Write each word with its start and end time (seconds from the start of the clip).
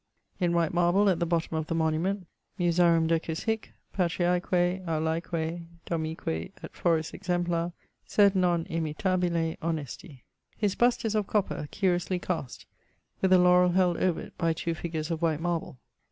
_In 0.41 0.53
white 0.53 0.73
marble 0.73 1.09
at 1.09 1.19
the 1.19 1.27
bottome 1.27 1.59
of 1.59 1.67
the 1.67 1.75
monument:_ 1.75 2.25
Musarum 2.59 3.05
decus 3.05 3.45
hîc, 3.45 3.65
patriaeque, 3.95 4.81
aulaeque, 4.87 5.61
domique 5.85 6.27
Et 6.63 6.73
foris 6.73 7.11
exemplar, 7.13 7.71
sed 8.03 8.35
non 8.35 8.65
imitabile, 8.65 9.57
honesti. 9.61 10.23
His 10.57 10.73
bust 10.73 11.05
is 11.05 11.13
of 11.13 11.27
copper, 11.27 11.67
curiously 11.69 12.17
cast, 12.17 12.65
with 13.21 13.31
a 13.31 13.35
laurell 13.37 13.73
held 13.75 13.97
over 13.97 14.19
it 14.21 14.37
by 14.39 14.53
two 14.53 14.73
figures 14.73 15.11
of 15.11 15.21
white 15.21 15.39
marble. 15.39 15.77